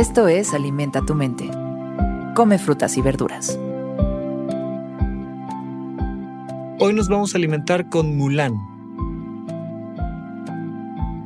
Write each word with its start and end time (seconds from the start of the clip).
Esto 0.00 0.28
es 0.28 0.54
Alimenta 0.54 1.02
tu 1.02 1.14
mente. 1.14 1.50
Come 2.34 2.58
frutas 2.58 2.96
y 2.96 3.02
verduras. 3.02 3.58
Hoy 6.78 6.94
nos 6.94 7.10
vamos 7.10 7.34
a 7.34 7.36
alimentar 7.36 7.90
con 7.90 8.16
Mulan. 8.16 8.54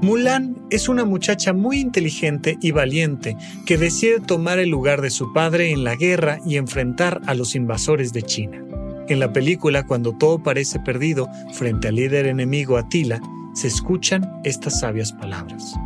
Mulan 0.02 0.56
es 0.70 0.88
una 0.88 1.04
muchacha 1.04 1.52
muy 1.52 1.78
inteligente 1.78 2.58
y 2.60 2.72
valiente 2.72 3.36
que 3.64 3.78
decide 3.78 4.18
tomar 4.18 4.58
el 4.58 4.70
lugar 4.70 5.02
de 5.02 5.10
su 5.10 5.32
padre 5.32 5.70
en 5.70 5.84
la 5.84 5.94
guerra 5.94 6.40
y 6.44 6.56
enfrentar 6.56 7.20
a 7.26 7.34
los 7.34 7.54
invasores 7.54 8.12
de 8.12 8.22
China. 8.22 8.60
En 9.08 9.20
la 9.20 9.32
película, 9.32 9.86
cuando 9.86 10.16
todo 10.16 10.42
parece 10.42 10.80
perdido 10.80 11.28
frente 11.52 11.86
al 11.86 11.94
líder 11.94 12.26
enemigo 12.26 12.76
Atila, 12.76 13.20
se 13.54 13.68
escuchan 13.68 14.28
estas 14.42 14.80
sabias 14.80 15.12
palabras. 15.12 15.76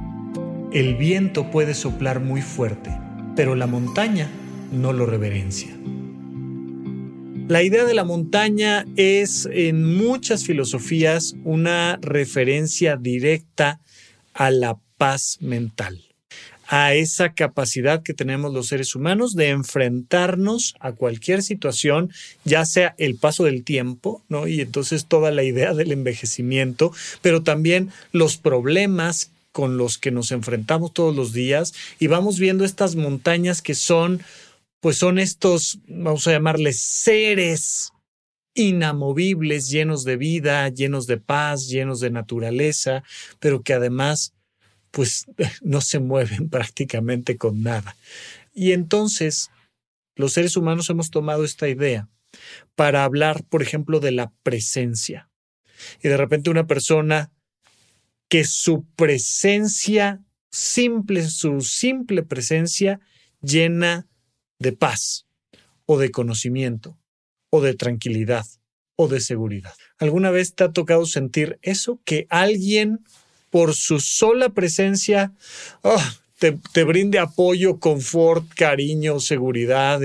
El 0.70 0.96
viento 0.96 1.50
puede 1.50 1.72
soplar 1.72 2.20
muy 2.20 2.42
fuerte, 2.42 2.90
pero 3.34 3.54
la 3.54 3.66
montaña 3.66 4.28
no 4.70 4.92
lo 4.92 5.06
reverencia. 5.06 5.74
La 7.48 7.62
idea 7.62 7.86
de 7.86 7.94
la 7.94 8.04
montaña 8.04 8.84
es 8.96 9.48
en 9.50 9.96
muchas 9.96 10.44
filosofías 10.44 11.36
una 11.42 11.98
referencia 12.02 12.96
directa 12.96 13.80
a 14.34 14.50
la 14.50 14.77
paz 14.98 15.38
mental 15.41 16.04
a 16.70 16.92
esa 16.92 17.32
capacidad 17.32 18.02
que 18.02 18.12
tenemos 18.12 18.52
los 18.52 18.69
seres 18.69 18.94
humanos 18.94 19.34
de 19.34 19.48
enfrentarnos 19.48 20.74
a 20.80 20.92
cualquier 20.92 21.42
situación, 21.42 22.12
ya 22.44 22.66
sea 22.66 22.94
el 22.98 23.16
paso 23.16 23.44
del 23.44 23.64
tiempo, 23.64 24.22
¿no? 24.28 24.46
Y 24.46 24.60
entonces 24.60 25.06
toda 25.06 25.30
la 25.30 25.44
idea 25.44 25.72
del 25.72 25.92
envejecimiento, 25.92 26.92
pero 27.22 27.42
también 27.42 27.89
los 28.12 28.36
problemas 28.36 29.30
con 29.59 29.77
los 29.77 29.98
que 29.98 30.12
nos 30.12 30.31
enfrentamos 30.31 30.92
todos 30.92 31.17
los 31.17 31.33
días 31.33 31.75
y 31.98 32.06
vamos 32.06 32.39
viendo 32.39 32.64
estas 32.64 32.95
montañas 32.95 33.61
que 33.61 33.75
son, 33.75 34.23
pues 34.78 34.98
son 34.98 35.19
estos, 35.19 35.81
vamos 35.89 36.28
a 36.28 36.31
llamarles 36.31 36.81
seres 36.81 37.91
inamovibles, 38.55 39.69
llenos 39.69 40.05
de 40.05 40.17
vida, 40.17 40.69
llenos 40.69 41.09
de 41.09 41.17
paz, 41.17 41.67
llenos 41.67 41.98
de 41.98 42.11
naturaleza, 42.11 43.03
pero 43.41 43.62
que 43.62 43.73
además 43.73 44.33
pues 44.92 45.27
no 45.62 45.81
se 45.81 45.98
mueven 45.98 46.48
prácticamente 46.51 47.36
con 47.36 47.64
nada. 47.64 47.97
Y 48.55 48.70
entonces 48.70 49.51
los 50.14 50.34
seres 50.34 50.56
humanos 50.56 50.89
hemos 50.89 51.11
tomado 51.11 51.45
esta 51.45 51.69
idea 51.69 52.09
para 52.77 53.03
hablar, 53.03 53.42
por 53.42 53.62
ejemplo, 53.62 53.98
de 53.98 54.12
la 54.12 54.31
presencia. 54.45 55.29
Y 56.01 56.06
de 56.06 56.17
repente 56.17 56.48
una 56.48 56.69
persona 56.69 57.33
que 58.28 58.44
su 58.44 58.84
presencia 58.96 60.22
simple, 60.50 61.28
su 61.28 61.60
simple 61.60 62.22
presencia 62.22 63.00
llena 63.40 64.06
de 64.58 64.72
paz 64.72 65.26
o 65.86 65.98
de 65.98 66.10
conocimiento 66.10 66.98
o 67.50 67.60
de 67.60 67.74
tranquilidad 67.74 68.44
o 68.96 69.08
de 69.08 69.20
seguridad. 69.20 69.74
¿Alguna 69.98 70.30
vez 70.30 70.54
te 70.54 70.64
ha 70.64 70.72
tocado 70.72 71.06
sentir 71.06 71.58
eso? 71.62 72.00
Que 72.04 72.26
alguien 72.30 73.00
por 73.50 73.74
su 73.74 74.00
sola 74.00 74.50
presencia 74.50 75.32
ah, 75.82 76.14
te, 76.38 76.84
brinde 76.84 77.18
apoyo, 77.18 77.78
confort, 77.78 78.46
cariño, 78.54 79.20
seguridad. 79.20 80.00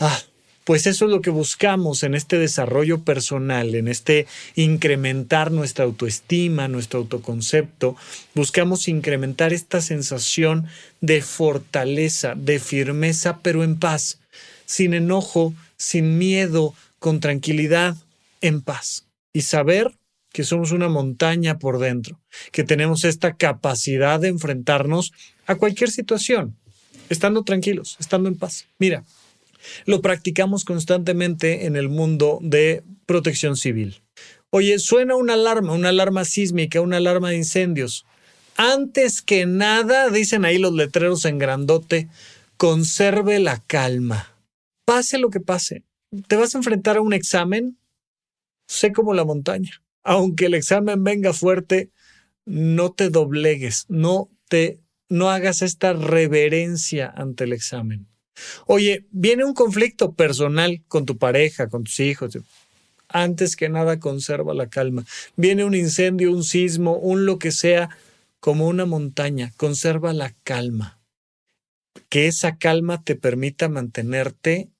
Ah, 0.00 0.20
pues 0.68 0.86
eso 0.86 1.06
es 1.06 1.10
lo 1.10 1.22
que 1.22 1.30
buscamos 1.30 2.02
en 2.02 2.14
este 2.14 2.36
desarrollo 2.36 3.02
personal, 3.02 3.74
en 3.74 3.88
este 3.88 4.26
incrementar 4.54 5.50
nuestra 5.50 5.86
autoestima, 5.86 6.68
nuestro 6.68 7.00
autoconcepto. 7.00 7.96
Buscamos 8.34 8.86
incrementar 8.86 9.54
esta 9.54 9.80
sensación 9.80 10.66
de 11.00 11.22
fortaleza, 11.22 12.34
de 12.36 12.58
firmeza, 12.58 13.38
pero 13.38 13.64
en 13.64 13.78
paz, 13.78 14.18
sin 14.66 14.92
enojo, 14.92 15.54
sin 15.78 16.18
miedo, 16.18 16.74
con 16.98 17.20
tranquilidad, 17.20 17.96
en 18.42 18.60
paz. 18.60 19.06
Y 19.32 19.40
saber 19.40 19.94
que 20.34 20.44
somos 20.44 20.72
una 20.72 20.90
montaña 20.90 21.58
por 21.58 21.78
dentro, 21.78 22.20
que 22.52 22.62
tenemos 22.62 23.04
esta 23.04 23.36
capacidad 23.36 24.20
de 24.20 24.28
enfrentarnos 24.28 25.12
a 25.46 25.54
cualquier 25.54 25.90
situación, 25.90 26.58
estando 27.08 27.42
tranquilos, 27.42 27.96
estando 27.98 28.28
en 28.28 28.36
paz. 28.36 28.66
Mira, 28.78 29.02
lo 29.86 30.00
practicamos 30.00 30.64
constantemente 30.64 31.66
en 31.66 31.76
el 31.76 31.88
mundo 31.88 32.38
de 32.42 32.82
protección 33.06 33.56
civil. 33.56 34.02
Oye, 34.50 34.78
suena 34.78 35.16
una 35.16 35.34
alarma, 35.34 35.74
una 35.74 35.90
alarma 35.90 36.24
sísmica, 36.24 36.80
una 36.80 36.98
alarma 36.98 37.30
de 37.30 37.36
incendios. 37.36 38.06
Antes 38.56 39.22
que 39.22 39.46
nada, 39.46 40.10
dicen 40.10 40.44
ahí 40.44 40.58
los 40.58 40.72
letreros 40.72 41.24
en 41.24 41.38
grandote, 41.38 42.08
conserve 42.56 43.38
la 43.38 43.62
calma. 43.66 44.34
Pase 44.84 45.18
lo 45.18 45.30
que 45.30 45.40
pase. 45.40 45.84
¿Te 46.26 46.36
vas 46.36 46.54
a 46.54 46.58
enfrentar 46.58 46.96
a 46.96 47.02
un 47.02 47.12
examen? 47.12 47.78
Sé 48.66 48.92
como 48.92 49.14
la 49.14 49.24
montaña 49.24 49.82
aunque 50.08 50.46
el 50.46 50.54
examen 50.54 51.04
venga 51.04 51.34
fuerte, 51.34 51.90
no 52.46 52.92
te 52.92 53.10
doblegues, 53.10 53.84
no 53.88 54.30
te 54.48 54.80
no 55.10 55.30
hagas 55.30 55.60
esta 55.60 55.92
reverencia 55.92 57.12
ante 57.14 57.44
el 57.44 57.52
examen. 57.52 58.08
Oye, 58.66 59.06
viene 59.10 59.44
un 59.44 59.54
conflicto 59.54 60.12
personal 60.12 60.82
con 60.88 61.06
tu 61.06 61.18
pareja, 61.18 61.68
con 61.68 61.84
tus 61.84 62.00
hijos. 62.00 62.38
Antes 63.08 63.56
que 63.56 63.68
nada, 63.68 63.98
conserva 63.98 64.54
la 64.54 64.68
calma. 64.68 65.04
Viene 65.36 65.64
un 65.64 65.74
incendio, 65.74 66.32
un 66.32 66.44
sismo, 66.44 66.96
un 66.96 67.24
lo 67.24 67.38
que 67.38 67.52
sea, 67.52 67.88
como 68.40 68.68
una 68.68 68.84
montaña. 68.84 69.52
Conserva 69.56 70.12
la 70.12 70.34
calma. 70.44 70.98
Que 72.08 72.26
esa 72.26 72.58
calma 72.58 73.02
te 73.02 73.16
permita 73.16 73.68
mantenerte 73.68 74.70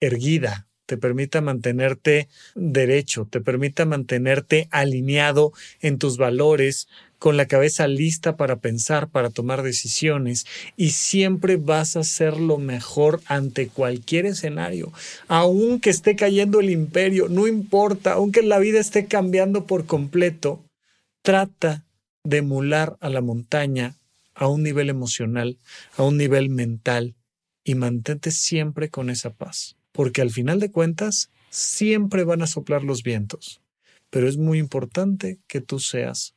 erguida, 0.00 0.68
te 0.86 0.96
permita 0.96 1.40
mantenerte 1.40 2.28
derecho, 2.54 3.26
te 3.30 3.40
permita 3.40 3.84
mantenerte 3.84 4.68
alineado 4.70 5.52
en 5.80 5.98
tus 5.98 6.16
valores, 6.16 6.88
con 7.18 7.36
la 7.36 7.46
cabeza 7.46 7.88
lista 7.88 8.36
para 8.36 8.56
pensar, 8.56 9.08
para 9.08 9.30
tomar 9.30 9.62
decisiones 9.62 10.46
y 10.76 10.90
siempre 10.90 11.56
vas 11.56 11.96
a 11.96 12.00
hacer 12.00 12.38
lo 12.38 12.58
mejor 12.58 13.20
ante 13.26 13.68
cualquier 13.68 14.26
escenario. 14.26 14.92
Aunque 15.26 15.90
esté 15.90 16.16
cayendo 16.16 16.60
el 16.60 16.70
imperio, 16.70 17.28
no 17.28 17.46
importa, 17.46 18.12
aunque 18.12 18.42
la 18.42 18.58
vida 18.58 18.80
esté 18.80 19.06
cambiando 19.06 19.66
por 19.66 19.86
completo, 19.86 20.62
trata 21.22 21.84
de 22.24 22.38
emular 22.38 22.96
a 23.00 23.08
la 23.08 23.20
montaña 23.20 23.94
a 24.34 24.46
un 24.46 24.62
nivel 24.62 24.88
emocional, 24.88 25.56
a 25.96 26.04
un 26.04 26.16
nivel 26.16 26.48
mental 26.48 27.14
y 27.64 27.74
mantente 27.74 28.30
siempre 28.30 28.88
con 28.88 29.10
esa 29.10 29.30
paz 29.30 29.78
porque 29.98 30.22
al 30.22 30.30
final 30.30 30.60
de 30.60 30.70
cuentas 30.70 31.28
siempre 31.50 32.22
van 32.22 32.40
a 32.40 32.46
soplar 32.46 32.84
los 32.84 33.02
vientos, 33.02 33.60
pero 34.10 34.28
es 34.28 34.36
muy 34.36 34.60
importante 34.60 35.40
que 35.48 35.60
tú 35.60 35.80
seas 35.80 36.36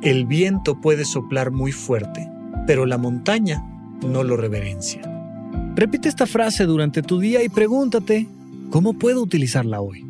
El 0.00 0.26
viento 0.26 0.80
puede 0.80 1.04
soplar 1.04 1.50
muy 1.50 1.72
fuerte, 1.72 2.30
pero 2.66 2.86
la 2.86 2.98
montaña 2.98 3.64
no 4.06 4.22
lo 4.22 4.36
reverencia. 4.36 5.02
Repite 5.74 6.08
esta 6.08 6.26
frase 6.26 6.64
durante 6.64 7.02
tu 7.02 7.18
día 7.18 7.42
y 7.42 7.48
pregúntate, 7.48 8.28
¿cómo 8.70 8.92
puedo 8.92 9.20
utilizarla 9.22 9.80
hoy? 9.80 10.07